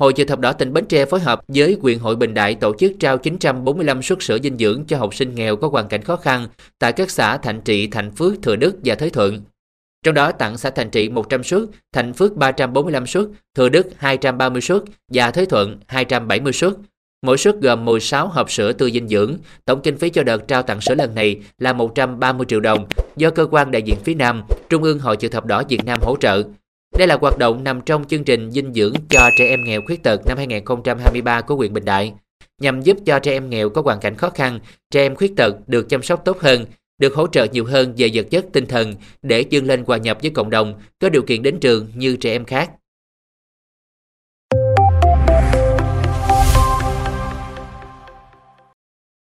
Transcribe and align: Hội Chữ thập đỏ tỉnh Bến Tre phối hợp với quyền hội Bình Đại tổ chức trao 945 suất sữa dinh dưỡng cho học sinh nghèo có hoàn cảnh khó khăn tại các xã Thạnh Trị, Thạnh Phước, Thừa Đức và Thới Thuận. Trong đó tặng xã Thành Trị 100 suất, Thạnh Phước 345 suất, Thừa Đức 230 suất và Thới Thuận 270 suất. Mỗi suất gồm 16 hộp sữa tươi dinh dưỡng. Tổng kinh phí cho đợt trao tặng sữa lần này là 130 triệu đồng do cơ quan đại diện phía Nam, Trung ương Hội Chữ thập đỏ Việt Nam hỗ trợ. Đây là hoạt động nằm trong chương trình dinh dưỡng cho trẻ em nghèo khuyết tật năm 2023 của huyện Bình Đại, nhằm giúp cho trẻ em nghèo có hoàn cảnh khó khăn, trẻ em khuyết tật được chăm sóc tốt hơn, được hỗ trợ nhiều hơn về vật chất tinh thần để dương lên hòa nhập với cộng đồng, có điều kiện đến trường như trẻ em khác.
Hội 0.00 0.12
Chữ 0.12 0.24
thập 0.24 0.40
đỏ 0.40 0.52
tỉnh 0.52 0.72
Bến 0.72 0.86
Tre 0.86 1.04
phối 1.04 1.20
hợp 1.20 1.40
với 1.48 1.76
quyền 1.80 1.98
hội 1.98 2.16
Bình 2.16 2.34
Đại 2.34 2.54
tổ 2.54 2.74
chức 2.78 2.92
trao 3.00 3.18
945 3.18 4.02
suất 4.02 4.22
sữa 4.22 4.38
dinh 4.42 4.58
dưỡng 4.58 4.84
cho 4.88 4.98
học 4.98 5.14
sinh 5.14 5.34
nghèo 5.34 5.56
có 5.56 5.68
hoàn 5.68 5.88
cảnh 5.88 6.02
khó 6.02 6.16
khăn 6.16 6.48
tại 6.78 6.92
các 6.92 7.10
xã 7.10 7.36
Thạnh 7.36 7.60
Trị, 7.64 7.86
Thạnh 7.86 8.10
Phước, 8.10 8.32
Thừa 8.42 8.56
Đức 8.56 8.76
và 8.84 8.94
Thới 8.94 9.10
Thuận. 9.10 9.40
Trong 10.04 10.14
đó 10.14 10.32
tặng 10.32 10.56
xã 10.56 10.70
Thành 10.70 10.90
Trị 10.90 11.08
100 11.08 11.42
suất, 11.42 11.62
Thạnh 11.92 12.12
Phước 12.12 12.36
345 12.36 13.06
suất, 13.06 13.24
Thừa 13.54 13.68
Đức 13.68 13.86
230 13.96 14.60
suất 14.60 14.82
và 15.08 15.30
Thới 15.30 15.46
Thuận 15.46 15.78
270 15.86 16.52
suất. 16.52 16.72
Mỗi 17.22 17.38
suất 17.38 17.54
gồm 17.60 17.84
16 17.84 18.28
hộp 18.28 18.50
sữa 18.50 18.72
tươi 18.72 18.90
dinh 18.92 19.08
dưỡng. 19.08 19.36
Tổng 19.64 19.80
kinh 19.82 19.98
phí 19.98 20.10
cho 20.10 20.22
đợt 20.22 20.48
trao 20.48 20.62
tặng 20.62 20.80
sữa 20.80 20.94
lần 20.94 21.14
này 21.14 21.36
là 21.58 21.72
130 21.72 22.46
triệu 22.48 22.60
đồng 22.60 22.86
do 23.16 23.30
cơ 23.30 23.46
quan 23.50 23.70
đại 23.70 23.82
diện 23.82 23.96
phía 24.04 24.14
Nam, 24.14 24.42
Trung 24.68 24.82
ương 24.82 24.98
Hội 24.98 25.16
Chữ 25.16 25.28
thập 25.28 25.46
đỏ 25.46 25.62
Việt 25.68 25.84
Nam 25.84 26.00
hỗ 26.02 26.16
trợ. 26.16 26.42
Đây 26.98 27.06
là 27.06 27.18
hoạt 27.20 27.38
động 27.38 27.64
nằm 27.64 27.80
trong 27.80 28.04
chương 28.04 28.24
trình 28.24 28.50
dinh 28.50 28.72
dưỡng 28.72 28.92
cho 29.08 29.30
trẻ 29.36 29.48
em 29.48 29.64
nghèo 29.64 29.82
khuyết 29.86 30.02
tật 30.02 30.26
năm 30.26 30.36
2023 30.36 31.40
của 31.40 31.56
huyện 31.56 31.72
Bình 31.72 31.84
Đại, 31.84 32.12
nhằm 32.60 32.82
giúp 32.82 32.96
cho 33.06 33.18
trẻ 33.18 33.32
em 33.32 33.50
nghèo 33.50 33.68
có 33.68 33.82
hoàn 33.82 34.00
cảnh 34.00 34.16
khó 34.16 34.30
khăn, 34.30 34.60
trẻ 34.90 35.02
em 35.02 35.16
khuyết 35.16 35.36
tật 35.36 35.68
được 35.68 35.88
chăm 35.88 36.02
sóc 36.02 36.22
tốt 36.24 36.40
hơn, 36.40 36.64
được 36.98 37.14
hỗ 37.14 37.26
trợ 37.26 37.44
nhiều 37.44 37.64
hơn 37.64 37.94
về 37.96 38.10
vật 38.14 38.26
chất 38.30 38.46
tinh 38.52 38.66
thần 38.66 38.94
để 39.22 39.40
dương 39.40 39.66
lên 39.66 39.84
hòa 39.86 39.96
nhập 39.96 40.18
với 40.22 40.30
cộng 40.30 40.50
đồng, 40.50 40.74
có 41.00 41.08
điều 41.08 41.22
kiện 41.22 41.42
đến 41.42 41.60
trường 41.60 41.88
như 41.94 42.16
trẻ 42.16 42.32
em 42.32 42.44
khác. 42.44 42.70